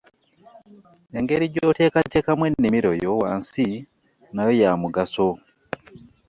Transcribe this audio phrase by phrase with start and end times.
[1.17, 3.65] Engeri gy’oteekateekamu ennimiro yo wansi
[4.33, 5.29] nayo ya mugaso.